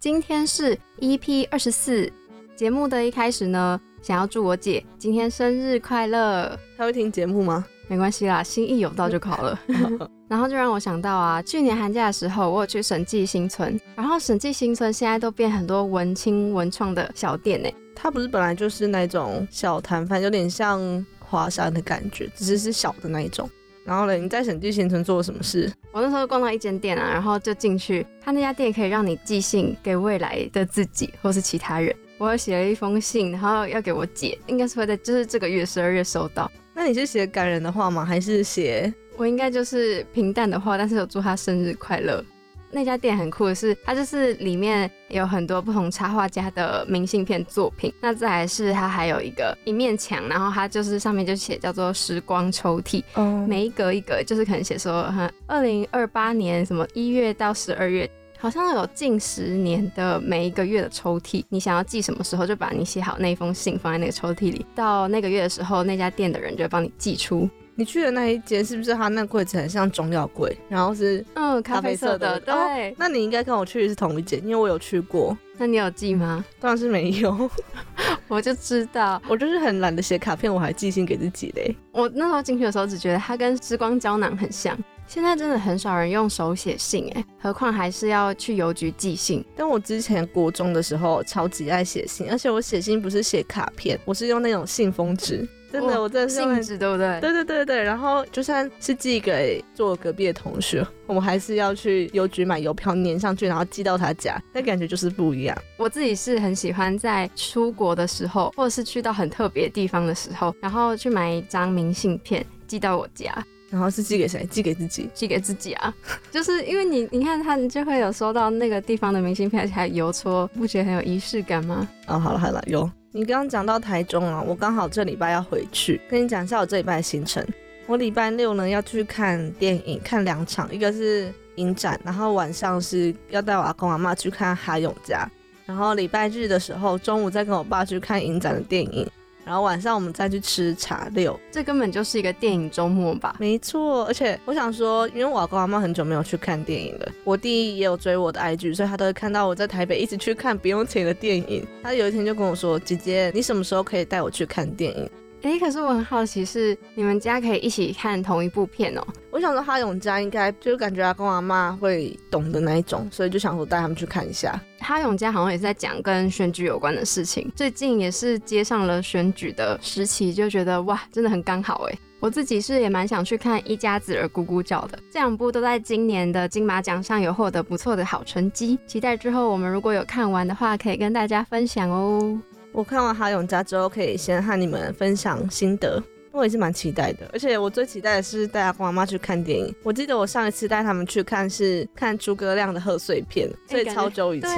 [0.00, 2.10] 今天是 EP 二十四，
[2.56, 6.58] 节目的一开始呢，想要祝我姐今天生日快乐。
[6.74, 7.66] 她会听节目吗？
[7.86, 9.60] 没关系啦，心意有到就好了。
[10.26, 17.68] 然后就让我想到啊，去年寒假的时候，我有去审计新村，然后审计新村现在都变很多文青文创的小店呢。
[17.94, 23.46] 它不是本来就是那种小摊贩，有点像华山的感觉，只是是小的那一种。
[23.84, 25.72] 然后呢，你在审计行程做了什么事？
[25.92, 31.94] 我那时候逛到一间店啊，然后就进去，他那家店可以让你寄信给未来的自己或是其他人。
[32.18, 36.50] 我写了一封信，然后要给我姐，应该是会在就是这个月十二月收到。
[36.74, 38.04] 那你是写感人的话吗？
[38.04, 38.92] 还是写？
[39.16, 42.22] 我应该就是平淡的话，但是有祝他生日快乐。
[42.70, 47.92] 那家店很酷的是，它就是里面有很多不同插画家的明信片作品。
[48.00, 53.02] 那再来是它还有一个一面墙，然后它就是上面就写叫做时光抽屉，
[53.46, 58.10] 每一格一格就是可能写说哈，二零二八年什么一月到十二月。
[58.42, 67.46] 好像有近十年的每一个月的抽屉，你想要寄什么时候就把你写好那封信放在那个抽屉里，到那个月的时候，那家店的人就会帮你寄出。
[67.74, 72.38] 你去的那一间是不是他那柜子很像中药柜，然后是嗯咖啡色的？
[72.40, 75.36] 对，那你应该跟我去的是同一间，因为我有去过。
[75.56, 76.44] 那你有寄吗？
[76.58, 77.50] 当然是没有，
[78.28, 81.76] 我就知道，我就是很懒得写卡片，我还寄信给自己嘞。
[81.92, 84.78] 我那时候进去的时候只觉得它跟时光胶囊很像。
[85.06, 89.44] 现在真的很少人用手写信哎，何况还是要去邮局寄信。
[89.56, 95.46] 但我之前国中的时候超级爱写信，而且我写信不是写卡片，我是用那种信封纸。
[95.72, 97.20] 真的，我真的是信纸，对不对？
[97.20, 97.82] 对对对对。
[97.82, 105.56] 然后就算是寄给坐隔壁的同学，我们还是要去邮局买邮票粘上去，然后寄到他家，那感觉就是不一样。
[105.76, 113.32] 我自己是很喜欢在出国的时候，或者是去到很特别地方的时候，然后去买一张明信片寄到我家。
[113.70, 114.44] 然后是寄给谁？
[114.50, 115.94] 寄给自己，寄给自己啊！
[116.28, 121.88] 就是因为你，你看他就会有收到那个地方的明信片，而且还邮戳，不觉得很有仪式感吗？
[122.08, 122.90] 哦，好了好了，有。
[123.12, 127.44] 你刚刚讲到台中啊，我刚好这礼拜要回去，跟你讲一下我这礼拜的行程。
[127.88, 135.28] 我礼拜六呢要去看电影，看两场，一个是影展，然后晚上是要带我阿公阿妈去看哈勇家，
[135.66, 139.04] 然后礼拜日的时候中午再跟我爸去看影展的电影。
[139.50, 143.34] 然后晚上我们再去吃茶六，这根本就是一个电影周末吧？
[143.40, 151.66] 没错，而且我想说，因为我跟阿妈很久没有去看电影了，我弟也有追我的 IG，所以他都会看到我在台北一直去看不用钱的电影。
[151.82, 155.10] 他有一天就跟我说：“姐姐，你什么时候可以带我去看电影？”
[155.42, 159.06] 哎，可是我很好奇，是你们家可以一起看同一部片哦。
[159.30, 164.60] 我想说，哈永家应该就是感觉阿公阿妈会懂的那一种，所以就想说带他们去看一下。
[164.80, 171.98] 哈永家好像也是在讲跟选举有关的事情，最近也是接上了选举的时期，就觉得哇，真的很刚好哎。
[172.20, 182.38] 我自己是也蛮想去看一家子儿咕咕叫的，这两部都在今年的金马奖上有获得不错的好成绩，期待之后我们如果有看完的话，可以跟大家分享哦。
[182.72, 186.02] 我看完《哈永家》之后，可以先和你们分享心得。
[186.32, 189.74] 我也是蛮期待的，而且我最期待的是带阿公阿妈去看电影。
[189.82, 194.50] 我记得我上一次带他们去看是看诸葛亮的贺岁片，所以超久以前。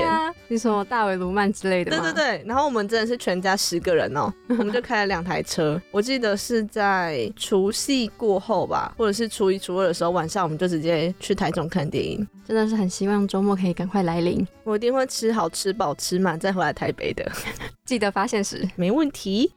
[0.48, 5.80] 你说大伟卢曼之类的对对对，然后我们真的是全家十个人哦，我们就开了两台车。
[5.90, 12.26] 我记得是在除夕过后吧，或者是初一初二的时候晚上，我们就直接去台中看电影。
[12.46, 17.30] 真的是很希望周末可以赶快来临，我一定会吃好吃饱吃满再回来台北的。
[17.86, 19.50] 记得发现时，没问题。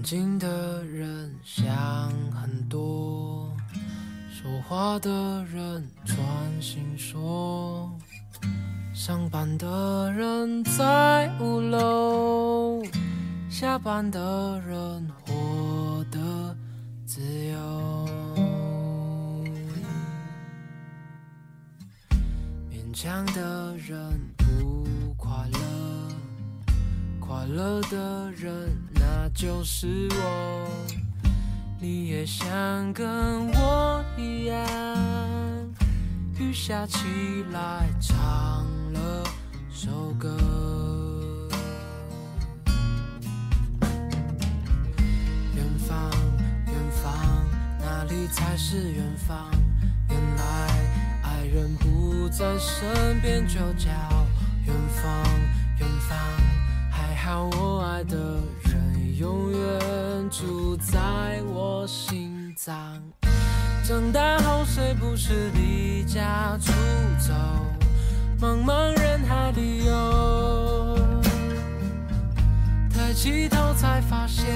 [0.00, 1.68] 安静的人想
[2.30, 3.54] 很多，
[4.32, 6.16] 说话的人专
[6.58, 7.92] 心说。
[8.94, 12.82] 上班的人在五楼，
[13.50, 16.56] 下班的人活得
[17.04, 18.08] 自由。
[22.70, 25.58] 勉强的人不快乐，
[27.20, 28.79] 快乐的人。
[29.34, 30.68] 就是我，
[31.78, 34.66] 你也想跟我一样，
[36.38, 39.24] 雨下起来唱了
[39.72, 41.48] 首歌。
[45.54, 46.10] 远方，
[46.66, 47.14] 远方。
[47.78, 49.50] 哪里才是远方？
[50.10, 50.42] 原来
[51.22, 53.88] 爱人不在身边，就叫
[54.66, 55.24] 远方，
[55.78, 56.18] 远方。
[56.90, 58.59] 还好我爱的人
[59.20, 62.74] 永远住在我心脏。
[63.84, 66.72] 长大后谁不是离家出
[67.18, 67.34] 走，
[68.40, 70.98] 茫茫人海里游，
[72.90, 74.46] 抬起头才发现，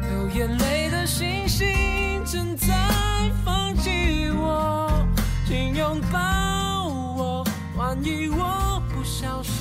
[0.00, 2.74] 流眼泪的星星正在
[3.44, 4.90] 放弃我，
[5.46, 7.44] 请拥抱我，
[7.76, 9.59] 万一我不小心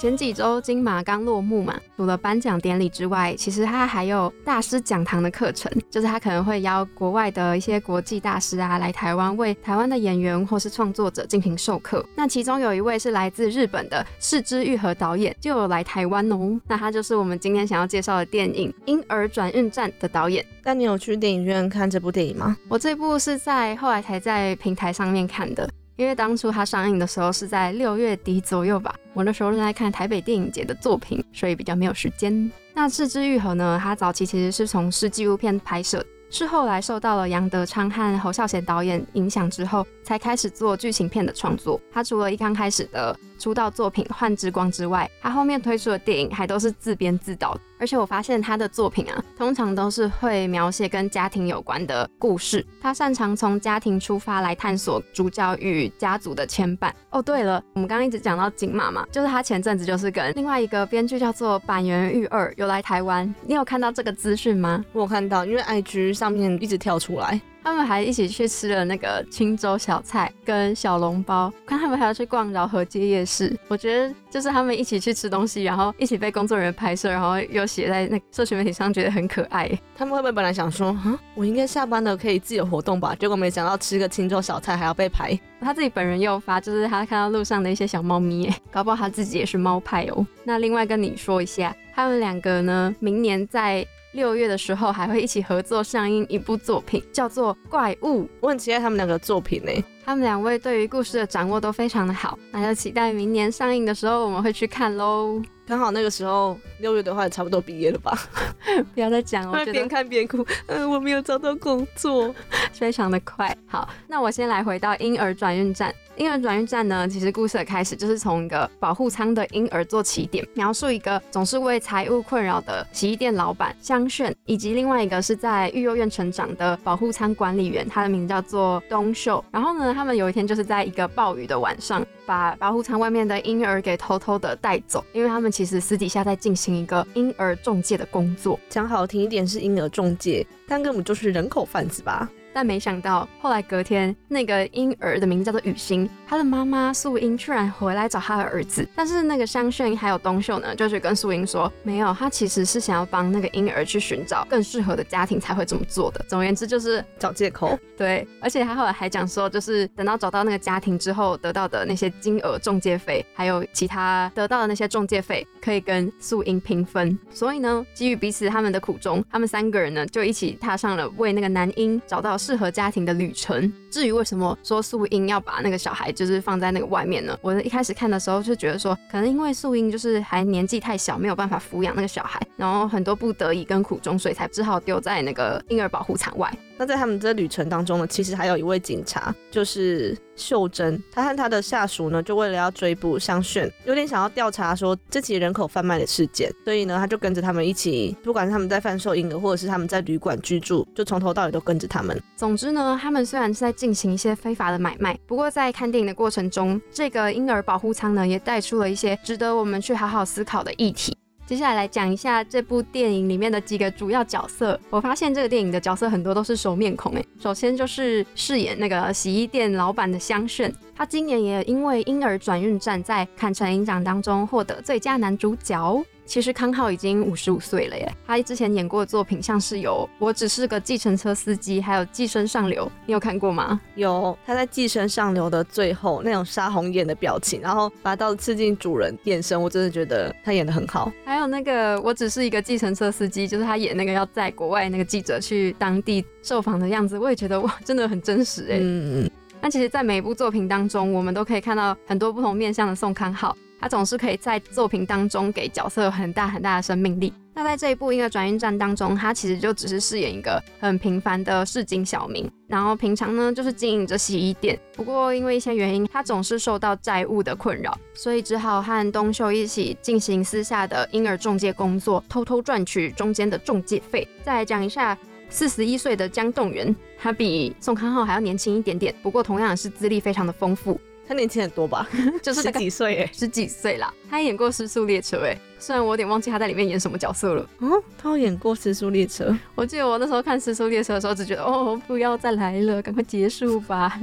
[0.00, 12.02] 前几周金马刚落幕嘛，除了颁奖典礼之外，其实他还有大师讲堂的课程，就是他可能会邀国外的一些国际大师啊来台湾，为台湾的演员或是创作者进行授课。
[12.16, 16.58] 那其中有一位是来自日本的市之愈和导演，就有来台湾哦。
[16.66, 20.42] 那他就是我们今天想要介绍的电影《婴儿转运站》的导演。
[20.64, 22.56] 那你有去电影院看这部电影吗？
[22.68, 25.68] 我这部是在后来才在平台上面看的。
[26.00, 32.50] 因为当初它上映的时候是在六月底左右吧，我那时候正在看台北电影节的作品，所以比较没有时间。
[32.72, 41.80] 那《赤之愈合》呢，它早期其实是从事纪录片拍摄，是后来受到了杨德昌和侯孝贤导演影响之后，才开始做剧情片的创作。
[41.92, 47.56] 他除了一刚开始的出道作品《幻之光》之外，他后面推出的电影还都是自编自导。
[47.78, 52.66] 而且我发现他的作品啊，通常都是会描写跟家庭有关的故事。
[52.82, 56.90] 他擅长从家庭出发来探索主角与家族的牵绊。
[57.10, 63.32] 哦，对了，我们刚刚一直讲到金马嘛，就是他前阵子就是跟另外一个编剧叫做板垣裕二有来台湾。
[63.46, 64.84] 你有看到这个资讯吗？
[64.92, 67.40] 我有看到，因为 IG 上面一直跳出来。
[67.62, 73.54] 他们还一起去吃了那个青州小菜跟小笼包，看他们还要去逛饶河街夜市。
[73.68, 79.70] 我觉得就是他们一起去吃东西，然后一起被工作人员拍摄，然后又写在那社群媒体上，觉得很可爱。
[79.94, 83.14] 他们会不会本来想说，啊，我应该下班了可以自由活动吧？
[83.14, 85.38] 结果没想到吃个青州小菜还要被拍。
[85.60, 90.26] 他自己本人又发，就是他看到路上的一些小猫咪，搞不好他自己也是猫派哦。
[90.44, 93.86] 那另外跟你说一下，他们两个呢，明年在。
[94.12, 98.24] 六月的时候还会一起合作上映一部作品，叫做《怪物》。
[98.40, 99.72] 我很期待他们两个作品呢。
[100.04, 105.40] 他们两位对于故事的掌握都非常的好，那就期待明年上映的时候我们会去看喽。
[105.64, 108.18] 刚好那个时候六月的话也差不多毕业了吧？
[108.92, 110.44] 不要再讲了，边看边哭。
[110.66, 112.34] 嗯，我没有找到工作，
[112.74, 113.56] 非常的快。
[113.68, 115.94] 好，那我先来回到婴儿转运站。
[116.20, 129.42] 婴儿转运站呢，其实故事的开始就是从一个保护舱的婴儿做起点，描述一个总是为财务困扰的洗衣店老板香炫，以及另外一个是在育幼院成长的保护舱管理员，他的名叫做东秀。
[129.50, 138.60] 然后呢，他们有一天就是在一个暴雨的晚上，把保护舱外面的婴儿给偷偷的带走，因为他们其实私底下在进行一个婴儿中介的工作。
[138.68, 142.30] 讲好听一点是婴儿中介，但根本就是人口贩子吧。
[142.52, 148.86] 但没想到，后来隔天，那个婴儿的名字叫做雨欣，他的妈妈素英居然回来找他的儿子。
[148.94, 156.24] 但是那个香炫还有东秀呢，就是跟素英说，没有，他其实是想要帮那个婴儿去寻找更适合的家庭才会这么做的。
[156.28, 157.78] 总而言之，就是找借口。
[157.96, 167.16] 对，而且他后来还讲说，就是等到找到那个家庭之后，得到的那些金额中介费，还有其他得到的那些中介费，可以跟素英平分。
[167.30, 172.39] 所以呢，基于彼此他们的苦衷，他们三个人呢就一起踏上了为那个男婴找到。
[172.40, 173.70] 适合家庭的旅程。
[173.90, 177.36] 至于为什么说素英要把那个小孩就是放在那个外面呢？
[177.42, 186.50] 我一开始看的时候就觉得说，可能因为素英就是还年纪太小，没有办法抚养那个小孩，然后很多不得已跟苦衷，所以才只好丢在那个婴儿保护场外。
[186.80, 202.18] 那在他们这旅程当中呢，其实还有一位警察，就是秀珍，他和他的下属呢，就为了要追捕香炫，有点想要调查说这起人口贩卖的事件，所以呢，他就跟着他们一起，不管是他们在贩售婴儿，或者是他们在旅馆居住，就从头到尾都跟着他们。
[202.34, 211.14] 总之呢，他们虽然是在进行一些非法的买卖，不过在看电影的过程中，这个婴儿保护舱呢，也带出了一些值得我们去好好思考的议题。
[211.50, 214.78] 接下来来讲一下这部电影里面的几个主要角色。
[214.88, 217.26] 我发现这个电影的角色很多都是熟面孔诶。
[217.42, 226.00] 首先就是饰演那个洗衣店老板的香炫，他今年也因为婴儿转运站在坎城影展当中获得最佳男主角。
[226.30, 233.80] 其实康浩已经五十五岁了耶，他之前演过的作品像是有《我只是个计程车司机》，还有《寄生上流》，你有看过吗？
[233.96, 241.10] 有，他在《寄生上流》的最后那种杀红眼的表情，然后拔刀刺进主人眼神，我真的觉得他演的很好。
[241.24, 248.78] 还有那个《我只是一个计程车司机》，就是他演那个要在国外那个记者去当地受访的样子，我也觉得哇，真的很真实哎。
[248.80, 249.30] 嗯嗯。
[249.60, 253.56] 那其实，在每一部作品当中，我们都可以看到很多不同面向的宋康昊。
[253.80, 257.32] 他总是可以在作品当中给角色很大很大的生命力。
[257.52, 264.78] 那在这一部《婴儿转运站》当中，他其实就只是饰演一个很平凡的市井小民，然后平常呢就是经营着洗衣店。
[264.94, 274.26] 不过因为一些原因，他总是受到债务的困扰，所以只好和东秀一起进行私下的婴儿中介工作，偷偷赚取中间的中介费。
[274.44, 275.18] 再来讲一下
[275.50, 280.98] 四十一岁的江栋元，他比宋康昊还要年轻一点点，不过同样是资历非常的丰富。
[281.30, 282.08] 他年轻很多吧？
[282.42, 284.12] 就是十几岁哎，十几岁啦。
[284.28, 287.64] 他演过《失速列车》哎，虽然我有点忘记他在里面演什么角色了。
[287.78, 289.44] 嗯，他有演过《失速列车》。
[289.76, 294.18] 我记得我那时候看《失速列车》的时候，只觉得哦，不要再来了，赶快结束吧。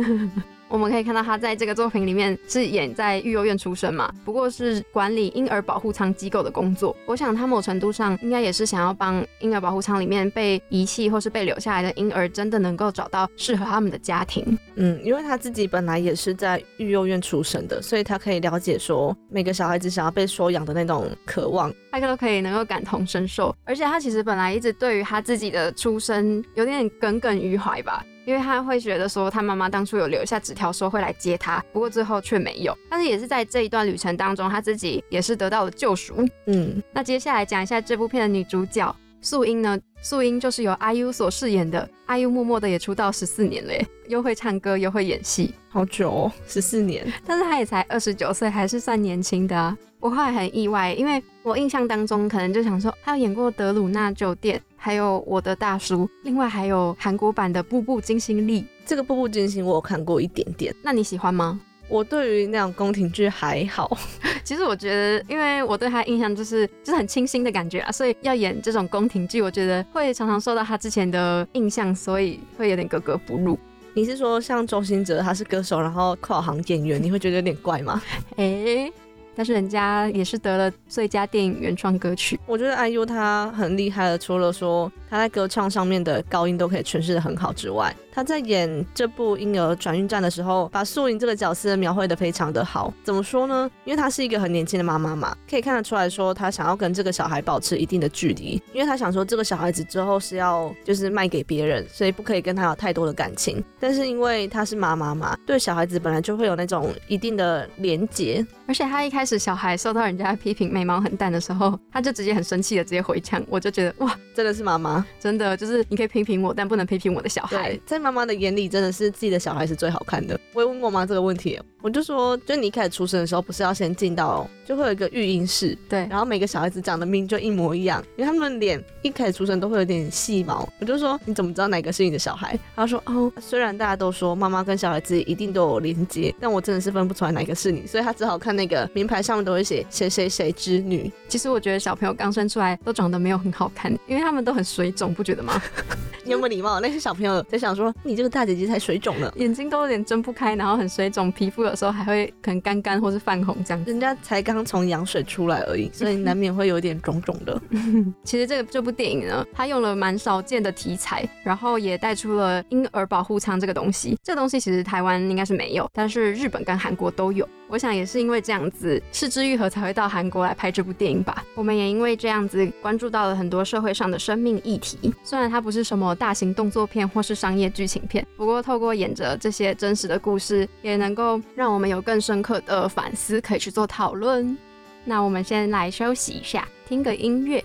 [0.69, 6.95] 我们可以看到他在这个作品里面是演在育幼院出生嘛，不过是管理婴儿保护舱机构的工作。
[7.05, 14.57] 我想他某程度上应该也是想要帮婴儿保护舱里面被遗弃或是被留下来的婴儿，真的能够找到适合他们的家庭。
[14.75, 23.55] 嗯，因为他自己本来也是在育幼院出生的，所以他可以了解说每个小孩子想要被收养的那种渴望，他都可以能够感同身受。
[23.63, 28.03] 而且他其实本来一直对于他自己的出生有点耿耿于怀吧。
[28.27, 32.77] 因为他会觉得说，他妈妈当初有留下纸条说会来接他，不过最后却没有。
[32.89, 36.27] 但是也是在这一段旅程当中，他自己也是得到了救赎。
[36.47, 39.79] 嗯，那接下来讲一下这部片的女主角素英呢？
[40.01, 47.09] 素英就是由 IU 所饰演的，IU 默默的也出道十四年嘞，又会唱歌又会演戏，好久哦，十四年。
[47.25, 49.75] 但是她也才二十九岁，还是算年轻的啊。
[49.99, 54.57] 我后来很意外，因为我印象当中可能就想说，他有演过《德鲁纳酒店》。
[54.79, 58.61] 还有我的大叔，另外还有韩国版的《步步惊心力》。
[58.85, 61.59] 这个《步步惊心》我有看过一点点，那你喜欢吗？
[61.89, 63.97] 我对于那种宫廷剧还好。
[64.45, 73.57] 其实我觉得，因为我对他印象就是就是很清新的感觉啊，所以要演这种宫廷剧，我觉得会常常受到他之前的印象，所以会有点格格不入。
[73.95, 77.99] 你是说像周星哲，他是歌手，然后跨行演员，你会觉得有点怪吗？
[78.37, 78.89] 哎。
[79.37, 82.39] 但是人家也是得了最佳电影原创歌曲。
[82.47, 92.91] 我觉得 IU 他很厉害的，除了说他在歌唱上面的高音都可以诠释的很好之外，他在演这部婴儿转运站的时候，把素莹这个角色描绘的非常的好。
[93.03, 93.69] 怎么说呢？
[93.85, 103.63] 因为她是一个很年轻的妈妈嘛，可以看得出来说她想要跟这个小孩保持一定的距离，因为她想说这个小孩子之后是要就是卖给别人，所以不可以跟他有太多的感情。
[103.79, 117.75] 但是因为她是妈妈嘛，对小孩子本来就会有那种一定的连结，而且她一开始小孩受到人家批评眉毛很淡的时候，他就直接很生气的直接回呛，我就觉得哇，真的是妈妈，真的就是你可以批评我，但不能批评我的小孩。
[117.87, 120.39] 在妈妈的眼里，真的是自己的小孩是最好看的。
[120.53, 130.67] 我也问过妈这个问题，我就说，就你一开始出生的时候，不是要先进到，就会有一个育婴室，对，然后每个小孩子长得命就一模一样，因为他们脸一开始出生都会有点细毛。
[130.79, 132.57] 我就说，你怎么知道哪个是你的小孩？
[132.75, 141.11] 他说，哦，虽然大家都说妈妈跟小孩子一定都有连接，但我真的是分不出来哪个是你，所以他只好看那个名牌上面都会写谁谁谁之女。
[141.27, 145.61] 其实我觉得小朋友刚生出来都长得没有很好看，因为他们都很水肿，不觉得吗？
[146.23, 146.81] 你有没有礼貌？
[146.81, 153.81] 那些小朋友在想说，你这个大姐姐才水肿呢，眼睛都有点睁不开，然后很水肿，皮肤有时候还会可能干干或是泛红这样。
[153.85, 157.61] 人家才刚从羊水出来而已，所以 难免会有点肿肿的。
[158.25, 164.17] 其实这个这部电影呢，它用了蛮少见的题材，然后也带出了婴儿保护舱这个东西。
[164.21, 167.47] 这个东西其实台湾应该是没有，但是日本跟韩国都有。
[167.69, 171.43] 我想也是因为这样子，是之愈合才会到韩国来拍这部电影吧。
[171.55, 175.13] 我们也因为这样子关注到了很多社会上的生命议题。
[175.23, 184.57] 虽然它不是什么大型动作片或是商业剧情片，不过透过演着这些真实的故事，也能够让我们有更深刻的反思，可以去做讨论。
[185.05, 187.63] 那我们先来休息一下，听个音乐。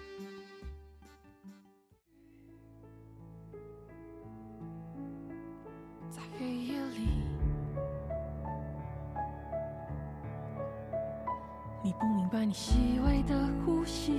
[12.33, 14.15] 把，你细微的呼吸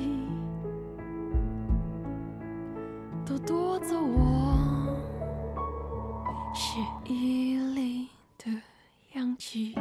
[3.25, 4.95] 都夺走我
[6.53, 6.79] 血
[7.11, 8.51] 液里的
[9.13, 9.73] 氧气。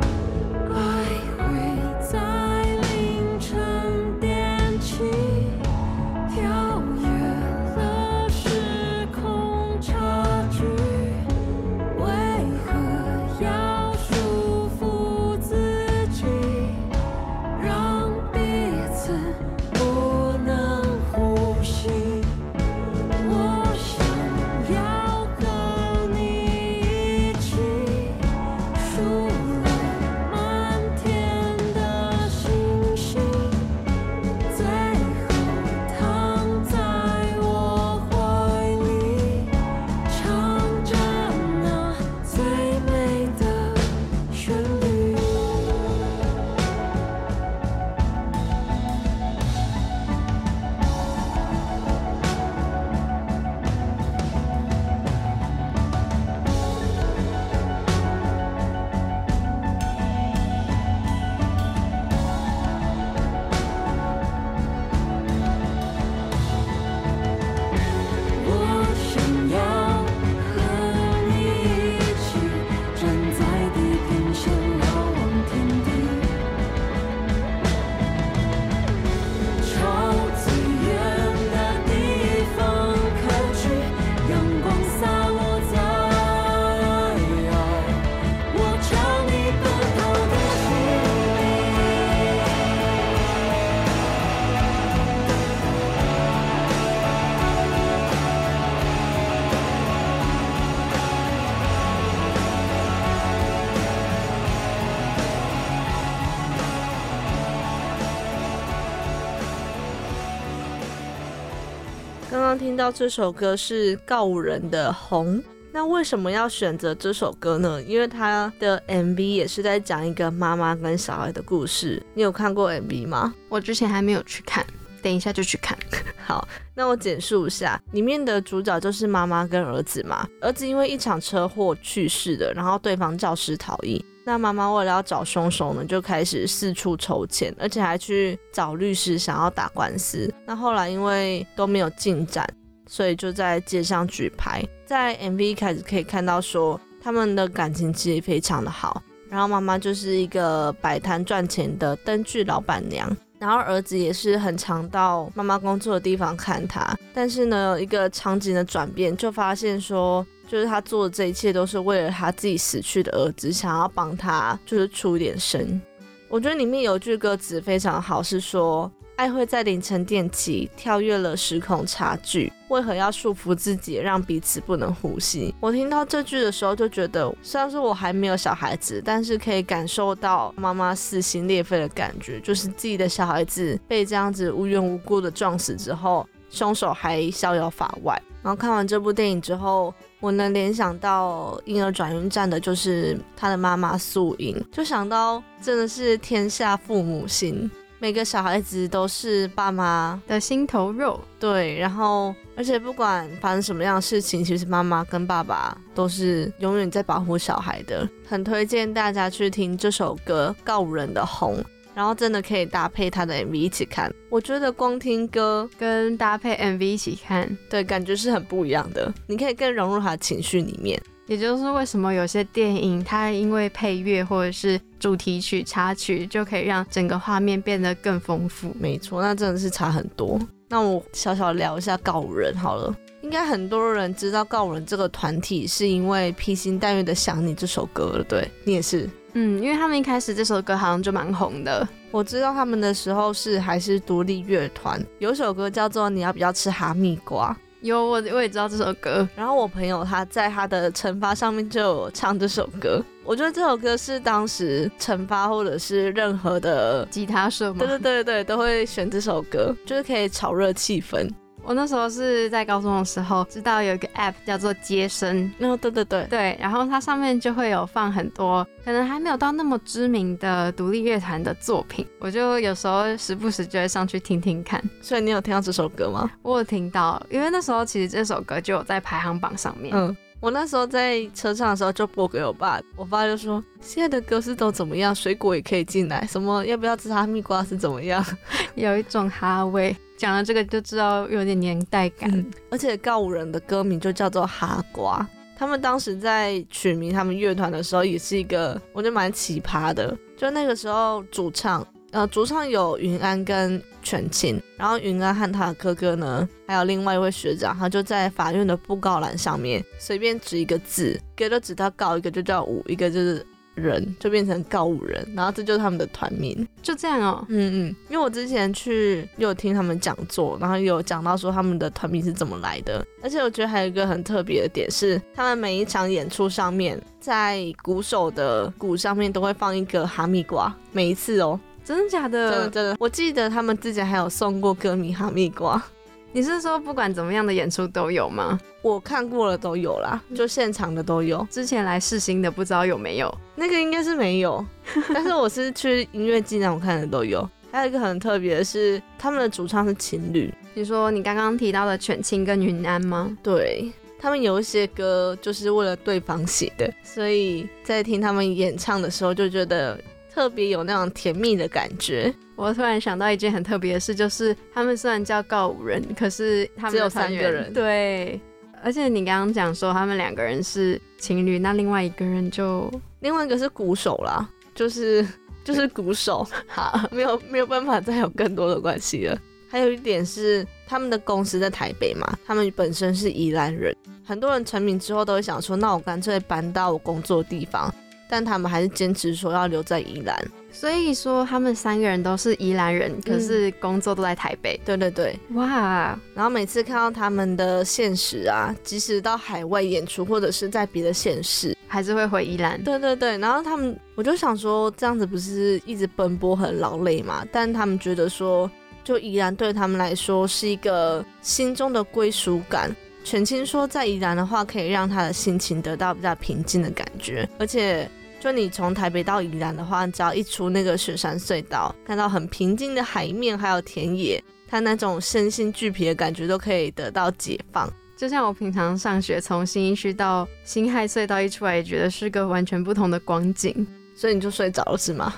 [112.62, 115.36] 听到这首歌是告五人的《红》，
[115.72, 117.82] 那为什么要选择这首歌呢？
[117.82, 122.00] 因为它的 MV 也是在讲一个妈妈跟小孩的故事。
[122.14, 123.34] 你有看过 MV 吗？
[123.48, 124.64] 我之前还没有去看，
[125.02, 125.76] 等一下就去看。
[126.24, 130.24] 好，那我简述一下，里面的主角就是妈妈跟儿子嘛。
[130.40, 134.02] 儿子因为一场车祸去世的，然后对方肇事逃逸。
[134.24, 140.32] 那妈妈为了要找凶手呢，就开始四处筹钱，而且还去找律师想要打官司。
[140.46, 142.48] 那后来因为都没有进展，
[142.86, 144.62] 所以就在街上举牌。
[144.86, 149.02] 在 MV 开始可以看到说，他们的感情其实非常的好。
[149.28, 153.10] 然后妈妈就是一个摆摊赚钱的灯具老板娘，
[153.40, 156.96] 然后儿子也是很常到妈妈工作的地方看她。
[157.12, 160.24] 但是呢，一个场景的转变，就发现说。
[160.52, 165.80] 就是他做的这一切都是为了他自己死去的儿子，想要帮他就是出一点声。
[166.28, 175.54] 我觉得里面有句歌词非常好，是说爱会在凌晨电起，跳跃了时空差距，为何要束缚自己，让彼此不能呼吸？
[175.58, 188.16] 我听到这句的时候就觉得，虽然说我还没有小孩子，但是可以感受到妈妈撕心裂肺的感觉，就是自己的小孩子被这样子无缘无故的撞死之后，凶手还逍遥法外。
[188.44, 189.92] 然后看完这部电影之后。
[190.20, 201.18] 我能联想到婴儿转运站的就是他的妈妈素英，就想到真的是天下父母心，每个小孩子都是爸妈的心头肉。
[201.40, 208.08] 对，然后而且不管发生什么样的事情，其实妈妈跟爸爸都是永远在保护小孩的。
[208.28, 211.56] 很推荐大家去听这首歌《告人的红》。
[211.94, 219.12] 然后真的可以搭配他的 MV 一起看，我觉得光听歌跟搭配 MV 一起看，对，感觉是很不一样的。
[219.26, 221.00] 你可以更融入他的情绪里面。
[221.28, 228.74] 也就是为什么有些电影它因为配乐或者是主题曲、插曲，就可以让整个画面变得更丰富。
[228.78, 230.38] 没错，那真的是差很多。
[230.68, 239.08] 那我小小聊一下告五人好了，应该很多人知道告五人这个团体是因为披星戴月的想你这首歌了，对你也是。
[239.34, 241.86] 嗯，因为他们一开始这首歌好像就蛮红的。
[242.10, 247.50] 我知道他们的时候是还是独立乐团，有首歌叫做《你要不要吃哈密瓜》。
[247.80, 249.26] 有，我我也知道这首歌。
[249.34, 253.02] 然后我朋友他在他的惩罚上面就有唱这首歌。
[253.24, 257.78] 我觉得这首歌是当时惩罚或者是任何的吉他社吗？
[257.80, 261.28] 对对对对，都会选这首歌，就是可以炒热气氛。
[261.64, 274.82] 我那时候是在高中的时候，知道有一个 app 叫做接生，哦，对对对对，然后它上面就会有放很多可能还没有到那么知名的独立乐团的作品，我就有时候时不时就会上去听听看。
[275.00, 276.30] 所以你有听到这首歌吗？
[276.42, 279.94] 我有听到，因为那时候其实这首歌就有在排行榜上面。
[279.96, 280.16] 嗯。
[280.42, 288.24] 我那时候在车上的时候就播给我爸，我爸就说现在的歌是都怎么样，水果也可以进来，什么要不要吃哈密瓜是怎么样，
[288.74, 289.96] 有一种哈味。
[290.18, 295.24] 讲了这个就知道有点年代感，而且告五人的歌名就叫做哈瓜，
[295.56, 301.86] 他们当时在取名他们乐团的时候也是一个我觉得蛮奇葩的，就那个时候主唱。
[302.12, 313.44] 呃，主唱有云安跟全庆，然后云安和他的哥哥呢，还有另外一位学长，他就在法院的布告栏上面随便指一个字，一个就指到告，一个就叫五，一个就是
[313.74, 317.42] 人，就变成告五人，然后这就是他们的团名，就这样哦。
[317.48, 331.58] 嗯嗯，因为我之前去有听他们讲座，然后有讲到说他们的团名是怎么来的，而且我觉得还有一个很特别的点是，他们每一场演出上面，在鼓手的鼓上面都会放一个哈密瓜，每一次哦。
[331.92, 332.50] 真的假的？
[332.50, 335.80] 真的真的，我记得他们之前还有送过歌迷哈密瓜。
[336.32, 338.58] 你是说不管怎么样的演出都有吗？
[338.80, 341.46] 我看过了都有啦，就现场的都有。
[341.50, 343.32] 之前来试新的不知道有没有？
[343.54, 344.64] 那个应该是没有，
[345.12, 347.46] 但是我是去音乐季那我看的都有。
[347.70, 350.50] 还有一个很特别的是，他们的主唱是情侣。
[350.72, 353.36] 你说你刚刚提到的犬青跟云安吗？
[353.42, 360.00] 对他们有一些歌就是为了对方写的，所以在听他们演唱的时候就觉得。
[360.32, 362.32] 特别有那种甜蜜的感觉。
[362.56, 367.72] 我突然想到一件很特别的事，就是他们虽然叫告五人，可是他们只有三个人。
[367.72, 368.40] 对，
[368.82, 372.90] 而且你刚刚讲说他们两个人是情侣，那另外一个人就
[373.20, 375.26] 另外一个是鼓手啦，就是
[375.64, 379.38] 就是鼓手， 好，没有没有办法再有更多的关系了。
[379.68, 387.92] 还有一点是他们的公司在台北嘛，他们本身是宜兰人，很多人成名之后都会想说，那我干脆搬到我工作的地方。
[388.32, 390.34] 但他们还是坚持说要留在宜兰，
[390.72, 394.80] 所以说他们三个人都是宜兰人，可是工作都在台北。
[394.86, 396.18] 对对对，哇！
[396.34, 402.82] 然后每次看到他们的现实啊，即使到海外演出或者是在别的县市，还是会回宜兰。
[402.82, 407.44] 对对对，然后他们，我就想说，这样子不是一直奔波很劳累嘛？
[407.52, 408.70] 但他们觉得说，
[409.04, 412.96] 就宜兰对他们来说是一个心中的归属感。
[413.24, 418.10] 全青说，在宜兰的话，可以让他的心情得到比较平静的感觉，而且
[418.42, 427.88] 就你从台北到宜兰的话，只要一出那个雪山隧道，看到很平静的海面还有田野，他那种身心俱疲的感觉都可以得到解放。
[428.16, 433.86] 就像我平常上学，从新一区到新海隧道一出来，也觉得是个完全不同的光景。
[434.16, 435.32] 所以你就睡着了是吗？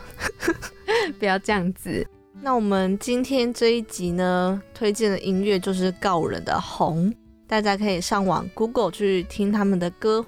[1.21, 2.07] 不要这样子。
[2.41, 7.11] 那我们今天这一集呢，推荐的音乐就是告人的《红》，
[7.47, 10.25] 大家可以上网 Google 去听他们的歌。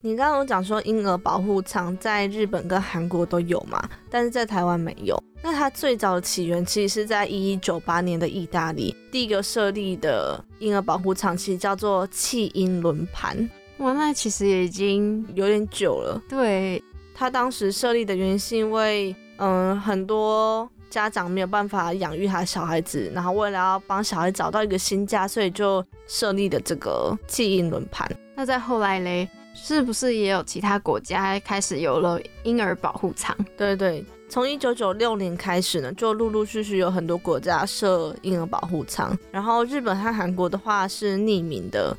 [0.00, 5.20] 你刚刚有讲说婴儿保护舱在日本跟韩国都有嘛，但是在台湾没有。
[5.42, 13.36] 那它最早的起源其实是在一一九八年的意大利，第一个设立的婴儿保护舱其实叫做弃婴轮盘。
[13.78, 16.22] 哇，那其实也已经有点久了。
[16.28, 16.80] 对，
[17.12, 28.08] 它当时设立的原因是因为，嗯，很多家长没有办法养育他小孩子，然后为了要帮小孩找到一个新家，所以就设立的这个弃婴轮盘。
[28.36, 29.28] 那在后来嘞？
[29.60, 33.36] 是不是也有其他国家开始有了婴儿保护舱？
[33.56, 39.16] 对对，从一九九六年开始呢，就陆陆续续有很多国家设婴儿保护舱。
[39.30, 41.94] 然后日本和韩国的话是匿名的。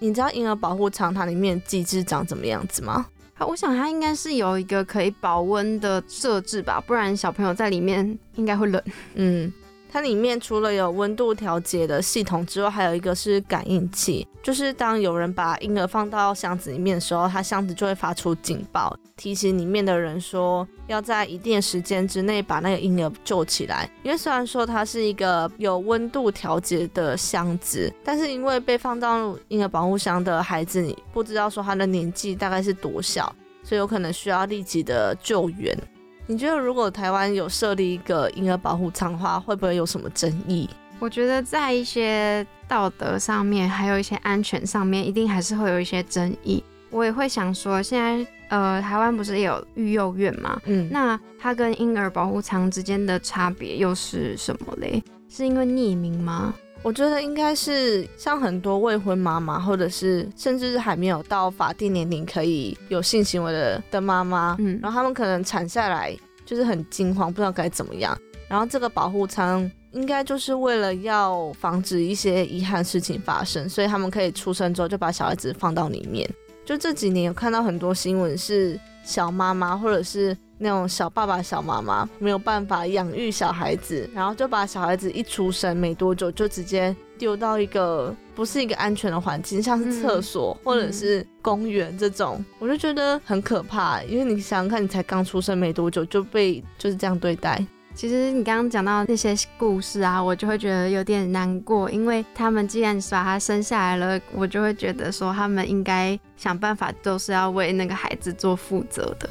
[0.00, 3.06] 你知道婴儿保护舱它里面机制长怎么样子吗？
[3.38, 8.82] 我想它应该是有一个可以保温的设置吧，不然小朋友在里面应该会冷。
[9.14, 9.50] 嗯。
[9.94, 23.88] 它里面除了有温度调节的系统之外，还有一个是感应器，就是当有人把婴儿放到箱子里面的时候，它箱子就会发出警报，提醒里面的人说要在一定时间之内把那个婴儿救起来。
[24.02, 35.78] 因为虽然说它是一个有温度调节的箱子，但是因为被放到婴儿保护箱的孩子，你不知道说他的年纪大概是多小，所以有可能需要立即的救援。
[36.26, 40.68] 你觉得如果台湾有设立一个婴儿保护舱的话，会不会有什么争议？
[40.98, 46.64] 我觉得在一些道德上面，还有一些安全上面，一定还是会有一些争议。
[46.90, 50.58] 我也会想说，现在呃，台湾不是也有育幼院吗？
[50.64, 55.02] 嗯，那它跟婴儿保护舱之间的差别又是什么嘞？
[55.28, 56.54] 是因为匿名吗？
[56.84, 68.16] 我觉得应该是像很多未婚妈妈，或者是甚至是还没有到法定年龄可以有性行为的的妈妈，嗯，然后他们可能产下来就是很惊慌，不知道该怎么样。
[68.48, 76.28] 然后这个保护舱应该就是为了要防止一些遗憾事情发生，所以他们可以出生之后就把小孩子放到里面。
[76.66, 80.36] 就这几年有看到很多新闻是小妈妈或者是。
[80.58, 94.02] 那种小爸爸、小妈妈没有办法养育小孩子，然后就把小孩子一出生没多久就直接丢到一个不是一个安全的环境，像是厕所或者是公园这种，我就觉得很可怕。
[94.04, 97.64] 因为你想想看，你才刚出生没多久就被就是这样对待。
[97.94, 109.30] 其实你刚刚讲到那些故事啊，我就会觉得有点难过，因为他们既然把他生下来了，我就会觉得说他们应该想办法都是要为那个孩子做负责的。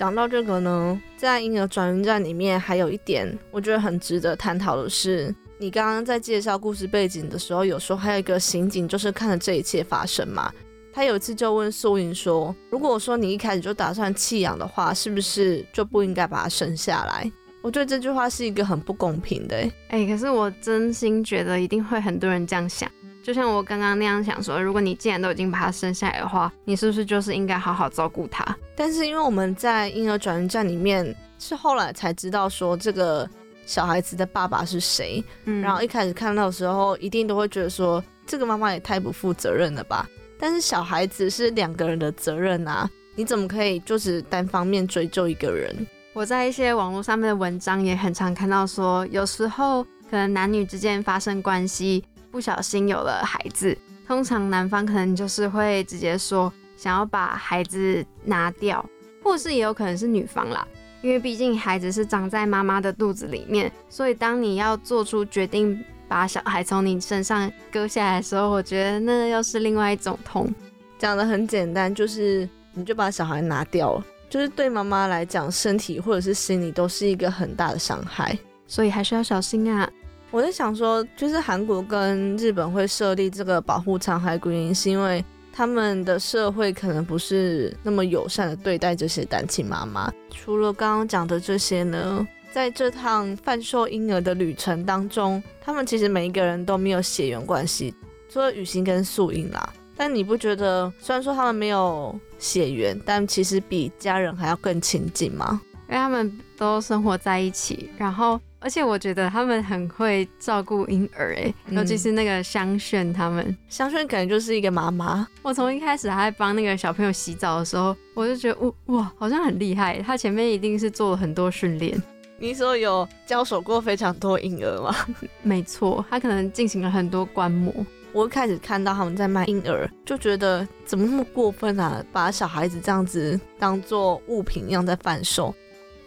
[0.00, 10.50] 讲到这个呢，在婴儿转运站里面还有一点，我觉得很值得探讨的是，你刚刚在介绍故事背景的时候，有说还有一个刑警就是看着这一切发生嘛。
[10.90, 17.30] 他有一次就问素云说：“如果说你一开始就打算弃养的话，是不是就不应该把他生下来？”
[17.62, 19.54] 我觉得这句话是一个很不公平的。
[19.88, 22.90] 哎，可是我真心觉得一定会很多人这样想。
[23.30, 28.44] 就像我刚刚那样想说，如果你既然都已经把他生下来的话，你是不是就是应该好好照顾他？
[28.74, 33.28] 但是因为我们在婴儿转运站里面是后来才知道说这个
[33.64, 40.08] 小孩子的爸爸是谁，嗯，然后一开始看到的时候，一定都会觉得说这个妈妈也太不负责任了吧？
[40.36, 45.86] 但是小孩子是两个人的责任啊，你怎么可以就是单方面追究一个人？
[46.14, 52.04] 我在一些网络上面的文章也很常看到说，有时候可能男女之间发生关系。
[52.30, 58.84] 不小心有了孩子，通常男方可能就是会直接说想要把孩子拿掉，
[59.22, 60.66] 或是也有可能是女方啦，
[61.02, 70.52] 因为毕竟孩子是长在妈妈的肚子里面，所以当你要做出决定把小孩从你身上割下来的时候，我觉得那又是另外一种痛。
[70.98, 79.90] 讲的很简单，就是你就把小孩拿掉了，就是对妈妈来讲，身体或者是心理都是一个很大的伤害，所以还是要小心啊。
[80.32, 90.12] 我在想说，就是韩国跟日本会设立这个保护舱，还有原因是因为他们的社会可能不是那么友善的对待这些单亲妈妈。
[90.30, 97.92] 除了刚刚讲的这些呢，在这趟贩售婴儿的旅程当中，他们其实每一个人都没有血缘关系，
[98.28, 99.72] 除了雨欣跟素英啦。
[99.96, 105.60] 但你不觉得，虽然说他们没有血缘，但其实比家人还要更亲近吗？
[105.90, 113.56] 因为他们都生活在一起，然后而且我觉得他们很会照顾婴儿，哎，嗯尤其是那个香炫他们。
[113.68, 120.00] 香炫可能就是一个妈妈，我从一开始还在帮那个小朋友洗澡的时候，我就觉得哇哇，好像很厉害。
[120.00, 122.00] 他前面一定是做了很多训练，
[122.38, 124.94] 你说有交手过非常多婴儿吗？
[125.42, 127.74] 没错，他可能进行了很多观摩。
[128.12, 135.52] 我一开始看到他们在卖婴儿，就觉得怎么那么过分啊，把小孩子这样子当做物品一样在贩售。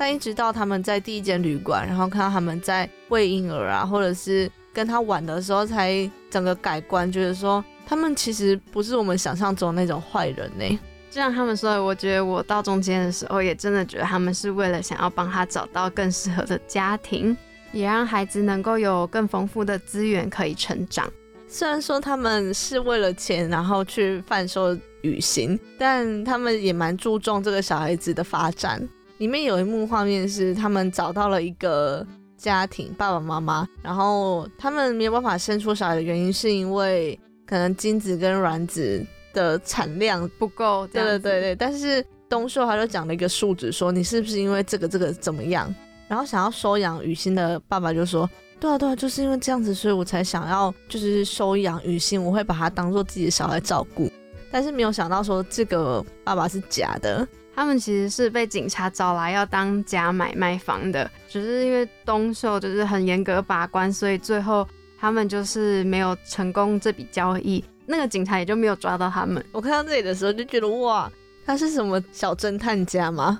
[0.03, 17.37] 但一直到他们在第一间旅馆，然后看到他们在喂婴儿啊，或者是跟他玩的时候，才整个改观，觉得说他们其实不是我们想象中那种坏人呢、就像他们说的，我觉得我到中间的时候，也真的觉得他们是为了想要帮他找到更适合的家庭，
[17.71, 21.09] 也让孩子能够有更丰富的资源可以成长。
[21.47, 28.85] 虽然说他们是为了钱，然后去贩售旅行，但他们也蛮注重这个小孩子的发展。
[29.17, 32.05] 里面有一幕画面是他们找到了一个
[32.37, 45.73] 家庭，爸爸妈妈，然后他们没有办法生出小孩的原因，是因为可能精子跟卵子的产量不够，这对对对对，但是东秀他就讲了一个数值，说你是不是因为这个这个怎么样，
[46.07, 54.11] 然后想要收养雨欣的爸爸就说，对啊对啊，就是因为这样子，所以我才想要就是收养雨欣，我会把他当做自己的小孩照顾，
[54.51, 64.67] 但是没有想到说这个爸爸是假的，他们其实是被警察找来要当假买卖房的，只是因为东秀就是很严格把关，所以最后
[64.99, 69.43] 他们就是没有成功这笔交易，那个警察也就没有抓到他们。
[69.51, 71.11] 我看到这里的时候就觉得哇，
[71.45, 73.39] 他是什么小侦探家吗？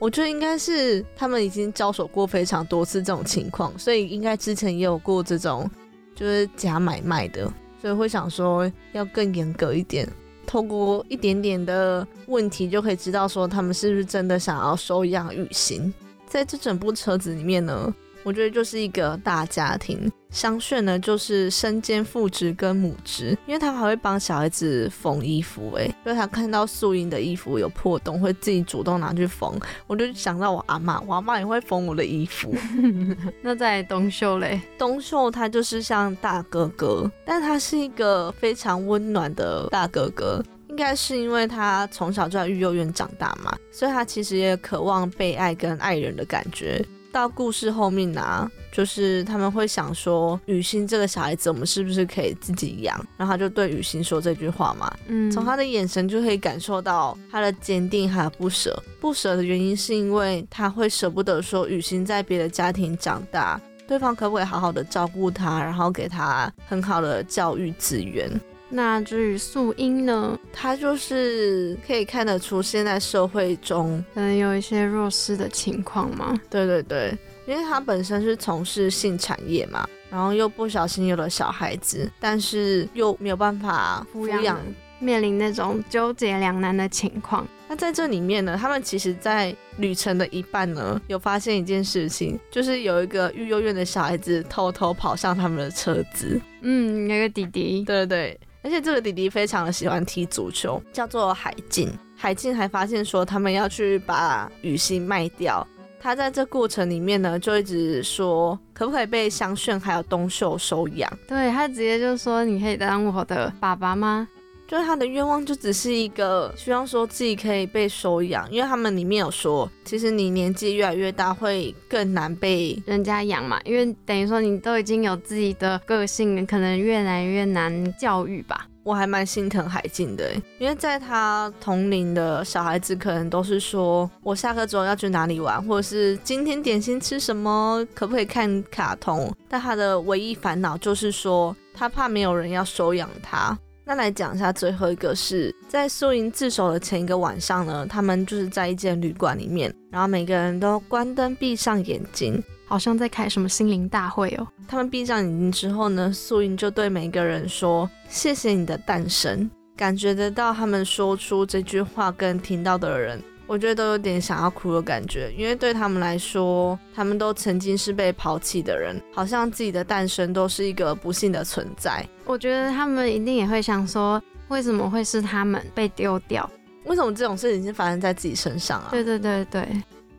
[0.00, 5.70] 我觉得应该是他们已经交手过非常多次这种情况，所以应该之前也有过这种
[6.14, 7.50] 就是假买卖的，
[7.80, 10.06] 所以会想说要更严格一点，
[10.54, 15.92] 透过一点点的问题就可以知道说他们是不是真的想要收养雨欣。
[16.28, 17.92] 在这整部车子里面呢，
[18.24, 20.10] 我觉得就是一个大家庭。
[20.30, 29.56] 香炫呢，就是身兼父职跟母职，因为他还会帮小孩子缝衣服、欸，就是他看到素英的衣服有破洞，会自己主动拿去缝。
[29.86, 32.52] 我就想到我阿妈，我阿妈也会缝我的衣服。
[33.42, 40.42] 那在东秀嘞，东秀他就是像大哥哥，但他是一个非常温暖的大哥哥。
[40.70, 46.84] 应该是因为他从小就在育幼院长大嘛，所以他其实也渴望被爱跟爱人的感觉。
[47.14, 53.06] 到故事后面啊，就是他们会想说，雨欣这个小孩子，我们是不是可以自己养？
[53.16, 54.92] 然后他就对雨欣说这句话嘛。
[55.06, 58.76] 嗯，从他的眼神就可以感受到他的坚定还有不舍。
[59.00, 68.28] 不舍的原因是因为他会舍不得说雨欣在别的家庭长大，对方可不可以好好的照顾他，然后给他很好的教育资源？
[68.68, 76.38] 那至于素英呢，她就是可以看得出现在社会中，可能有一些弱势的情况吗？
[76.50, 84.60] 对对对，因为她本身是从事性产业嘛，然后又不小心有了小孩子，但是又没有办法抚抚养
[84.98, 87.46] 面临那种纠结两难的情况。
[87.66, 96.40] 那在这里面呢，他们其实，在旅程的一半呢，有发现一件事情，就是有一个育幼院的小孩子偷偷跑上他们的车子。
[96.60, 101.88] 嗯，那个弟弟，对对对，而且这个弟弟非常的喜欢踢足球，叫做海静。
[102.16, 105.64] 海静还发现说，他们要去把雨欣卖掉。
[106.00, 111.10] 他在这过程里面呢，就一直说，可不可以被香炫还有东秀收养？
[111.28, 114.26] 对他直接就说：“你可以当我的爸爸吗
[114.66, 128.66] 就是他的愿望就只是一个希望说自己可以被收养，因为他们里面有说，其实你年纪越来越大会更难被？”人家养嘛，因为等于说你都已经有自己的个性，可能越来越难教育吧。
[128.82, 139.34] 我还蛮心疼海静的，因为在他同龄的小孩子可能都是说我下课之后要去哪里玩，或者是今天点心吃什么，可不可以看卡通？
[139.48, 143.58] 但他的唯一烦恼就是说他怕没有人要收养他。
[143.86, 154.46] 那来讲一下最后一个是在素莹自首的前一个晚上呢，他们就是在一间旅馆里面，然后每个人都关灯闭上眼睛，好像在开什么心灵大会哦。
[154.66, 172.06] 他们闭上眼睛之后呢，素英就对每个人说：“谢谢你的诞生。”感觉得到他们说出这句话跟听到的人，我觉得都有点想要哭的感觉，因为对他们来说，他们都曾经是被抛弃的人，好像自己的诞生都是一个不幸的存在。
[172.24, 176.48] 我觉得他们一定也会想说，为什么会是他们被丢掉？
[176.84, 178.88] 为什么这种事情是发生在自己身上啊？
[178.90, 179.66] 对对对对，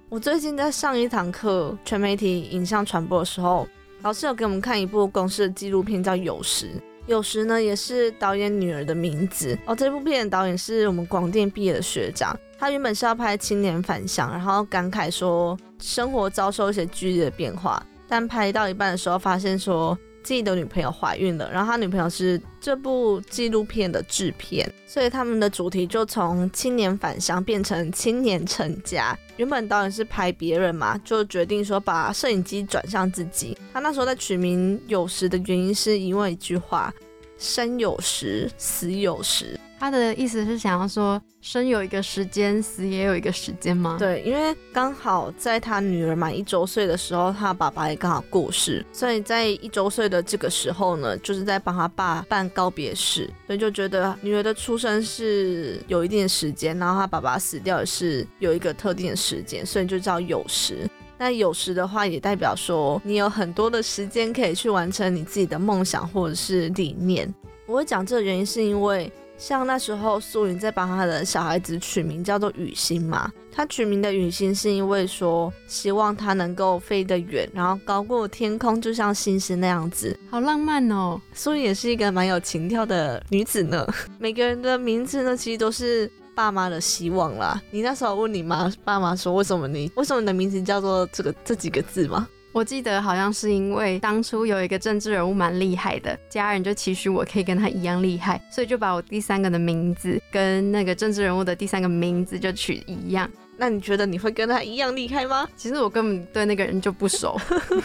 [0.09, 3.67] 我最近在上一堂课全媒体影像传播的时候，
[4.01, 6.67] 老师有给我们看一部公司的纪录片，叫《有时》。
[7.07, 9.75] 有时呢，也是导演女儿的名字哦。
[9.75, 19.97] 这部片的导演是我们广电毕业的学长，他原本是要拍青年返乡，然后感慨说生活遭受一些剧烈的变化，但拍到一半的时候发现说。
[20.25, 29.15] 自己的女朋友怀孕了，然后他女朋友是这部纪录片的制片，所以他们的主题就从青年返乡变成青年成家。
[29.37, 33.55] 原本导演是拍别人嘛，就决定说把摄影机转向自己。
[33.71, 36.91] 他那时候在取名有时的原因是因为一句话：
[37.37, 39.59] 生有时，死有时。
[39.77, 43.97] 他的意思是想要说，生有一个时间，死也有一个时间吗？
[43.99, 60.89] 对，因为刚好在他女儿满一周岁的时候，他爸爸也刚好过世，所以在一周岁的这个时候呢，就是在帮他爸办告别式，所以就觉得女儿的出生是有一定的时间，然后他爸爸死掉也是有一个特定的时间，所以就叫有时。
[61.17, 67.31] 那有时的话，也代表说你有很多的时间可以去完成你自己的梦想或者是理念。
[67.67, 69.11] 我会讲这个原因是因为。
[69.37, 81.19] 像那时候苏云在帮他的小孩子取名叫做雨欣嘛，他取名的雨欣是因为说希望他能够飞得远，然后高过天空，就像星星那样子，好浪漫哦。
[81.33, 83.85] 苏云也是一个蛮有情调的女子呢。
[84.19, 87.61] 每个人的名字呢，其实都是爸妈的希望啦。
[87.71, 92.27] 你那时候问你妈爸妈说，为什么你为什么你的名字叫做这个这几个字吗？
[92.55, 103.29] 我记得好像是因为当初有一个政治人物蛮厉害的，家人就期许我可以跟他一样厉害，所以就把我第三个的名字跟那个政治人物的第三个名字就取一样。
[103.57, 105.45] 那你觉得你会跟他一样厉害吗？
[105.57, 107.37] 其实我根本对那个人就不熟，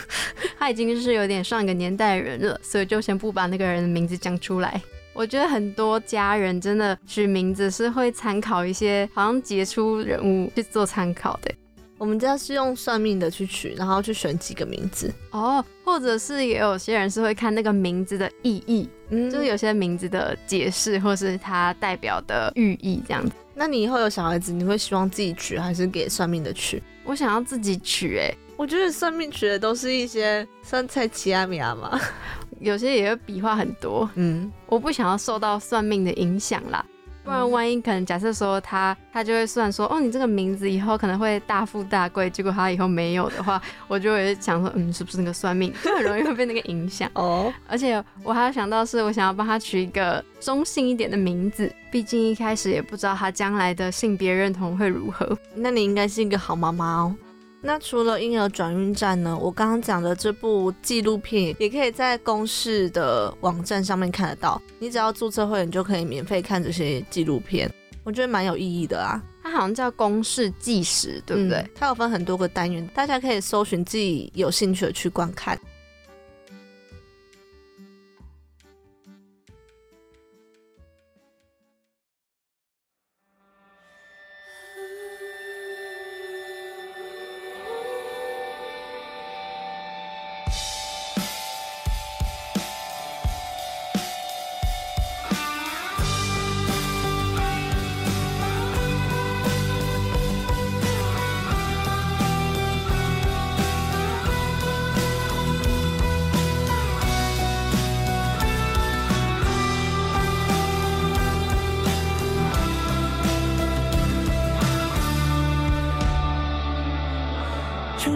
[0.56, 4.80] 他已经是有点上一个年代的人了，所以就先不把那个人的名字讲出来。
[5.12, 11.52] 我觉得很多家人真的取名字是会参考一些好像杰出人物去做参考的。
[12.00, 23.32] 我们家是用算命的去取，然后去选几个名字哦，或者是也有些人是会看那个名字的意义，嗯，就是有些名字的解释，或是它代表的寓意这样子。
[23.54, 26.82] 那你以后有小孩子，你会希望自己取还是给算命的取？
[27.04, 32.00] 我想要自己取，哎，我觉得算命取的都是一些酸菜奇亚米亚嘛，
[32.60, 36.82] 有些也会笔画很多，嗯，我不想要受到算命的影响啦。
[37.30, 47.54] 不然万一可能，假设说他他就会算说，哦，你这个名字以后可能会大富大贵，结果他以后没有的话，我就会想说，嗯，是不是那个算命就很容易会被那个影响 哦。
[47.68, 55.38] 而且我还要想到是我想要帮他取一个中性一点的名字，毕竟一开始也不知道他将来的性别认同会如何。
[55.54, 57.14] 那你应该是一个好妈妈哦。
[57.62, 59.36] 那除了婴儿转运站呢？
[59.38, 64.60] 我刚刚讲的这部纪录片也可以在公视的网站上面看得到。
[64.78, 67.70] 你只要注册会员，就可以免费看这些纪录片。
[68.02, 69.22] 我觉得蛮有意义的啊。
[69.42, 71.62] 它好像叫公视纪实，对不对？
[71.74, 75.58] 它有分很多个单元，大家可以搜寻自己有兴趣的去观看。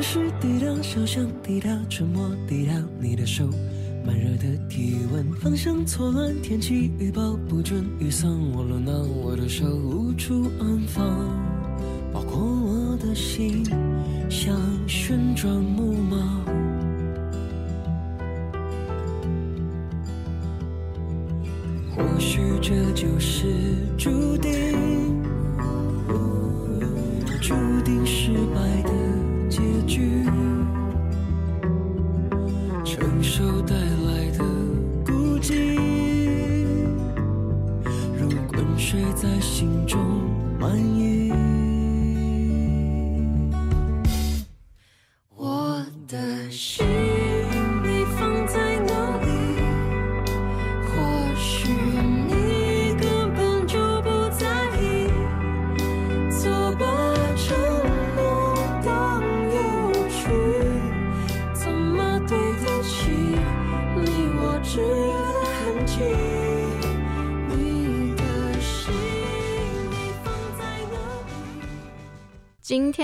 [0.05, 0.31] 是
[1.43, 3.47] 低调，沉默低调，你的手，
[4.07, 11.05] 慢热的体温，方向错乱，天气预报不准，雨伞忘了拿，我的手无处安放，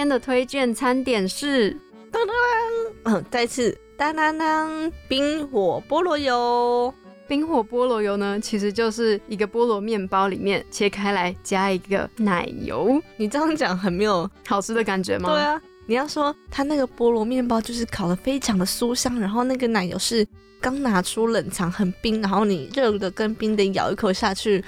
[0.01, 1.77] 天的推荐餐点是
[2.11, 6.93] 当当，嗯， 再次当当当，冰火菠萝油。
[7.29, 15.29] 冰火菠萝油呢，其实就是一个菠萝面包里面切开来加一个奶油，你这样讲很没有好吃的感觉吗？
[15.29, 20.27] 对，啊，你要说它那个菠萝面包就是烤的非常的酥香，然后那个奶油是
[20.63, 24.65] 刚拿出冷藏很冰，然后你热的跟冰的咬一口下去，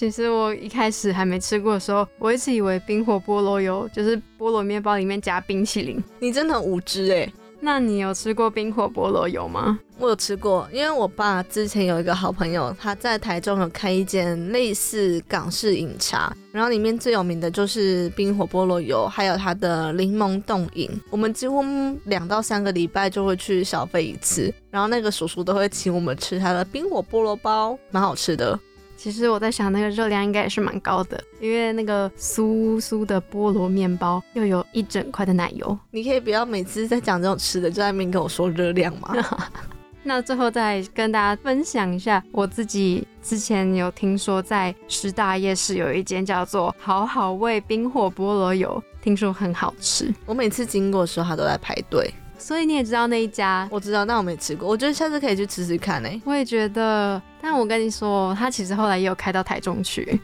[0.00, 6.02] 其实我一开始还没吃过的时候，我一直以为冰火菠萝油就是菠萝面包里面加冰淇淋。
[6.18, 7.30] 你真的很无知哎、
[7.60, 9.78] 那你有吃过冰火菠萝油吗？
[9.98, 20.88] 我有吃过，因为我爸之前有一个好朋友，他在台中有开一间类似港式饮茶，然后里面最有名的就是冰火菠萝油，还有它的柠檬冻饮。
[21.10, 21.62] 我们几乎
[22.06, 28.58] 两到三个礼拜就会去消费一次，然后那个叔叔都会请我们吃他的冰火菠萝包，蛮好吃的。
[29.02, 35.78] 其实我在想，那个热量应该也是蛮高的，因为那个酥酥的菠萝面包又有一整块的奶油。
[35.90, 39.16] 你可以不要每次在讲这种吃的就在那边跟我说热量吗？
[40.04, 52.12] 那最后再跟大家分享一下，我自己之前有听说在师大夜市有一间叫做“好好味冰火菠萝油”，听说很好吃，我每次经过的时候，他都在排队。
[52.40, 53.68] 所以你也知道那一家。
[53.70, 60.18] 我知道，但我没吃过，我觉得下次可以去吃吃看呢、欸我也觉得，但我跟你说，他其实后来也有开到台中去，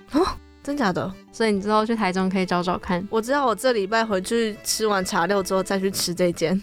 [0.62, 1.12] 真假的？
[1.30, 3.06] 所以你之后去台中可以找找看。
[3.10, 6.60] 我知道，我这礼拜回去吃完茶六之后再去吃这间。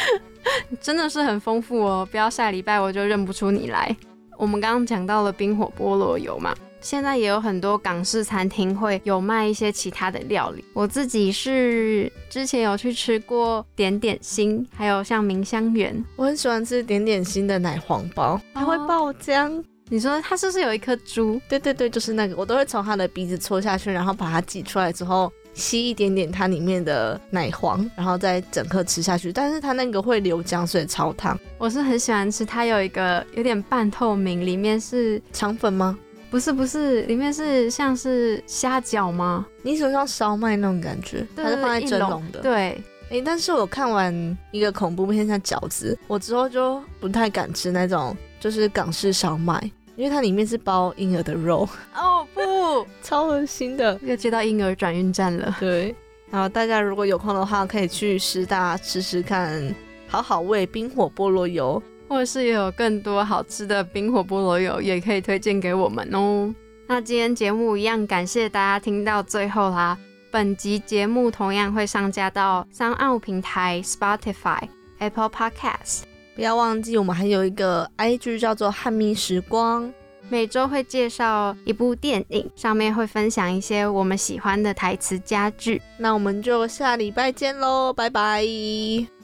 [0.80, 3.94] 真的是很丰富哦，不要下礼拜我就认不出你来。
[4.38, 10.64] 我们刚刚讲到了冰火菠萝油嘛，现在也有很多港式餐厅会有卖一些其他的料理。
[10.72, 16.04] 我自己是之前有去吃过点点心，还有像明香园。
[16.16, 19.62] 我很喜欢吃点点心的奶黄包，它会爆浆。
[19.90, 21.40] 你说它是不是有一颗珠？
[21.48, 29.32] 对对对，就是那个，我都会从它的鼻子戳下去，然后把它挤出来之后，吸一点点它里面的奶黄，然后再整颗吃下去。
[29.32, 31.40] 但是它那个会流浆，所以超烫。
[31.56, 35.98] 我是很喜欢吃，它有一个有点半透明，里面是肠粉吗？
[36.30, 39.46] 不是不是，里面是像是虾饺吗？
[39.62, 42.40] 你手像烧麦那种感觉，它是放在蒸笼的。
[42.40, 49.58] 对，诶，但是我看完一个恐怖片像饺子，我之后就不太敢吃那种就是港式烧麦，
[49.96, 53.98] 因为它里面是包婴儿的肉，哦不， 超恶心的。
[54.02, 55.56] 又接到婴儿转运站了。
[55.58, 55.94] 对，
[56.30, 59.74] 然后大家如果有空的话，可以去师大吃吃看，
[60.06, 61.82] 好好味冰火菠萝油。
[62.08, 66.54] 或者是有更多好吃的冰火菠萝油，也可以推荐给我们哦。
[66.86, 69.96] 那今天节目一样，感谢大家听到最后啦。
[70.30, 74.60] 本集节目同样会上架到三奥平台、Spotify、
[74.98, 76.02] Apple Podcast，
[76.34, 79.92] 不要忘记，我们还有一个 IG 叫做汉密时光。
[80.30, 85.80] 每周会介绍一部电影，上面会分享一些我们喜欢的台词佳句。
[85.96, 88.44] 那我们就下礼拜见喽，拜拜。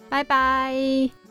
[0.09, 1.24] 拜拜。